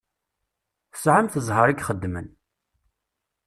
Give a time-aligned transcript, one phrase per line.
[0.91, 2.27] Tesεamt ẓẓher i ixeddmen.